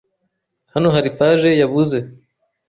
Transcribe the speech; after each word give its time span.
Hano 0.73 0.87
hari 0.95 1.09
page 1.17 1.49
yabuze. 1.61 1.97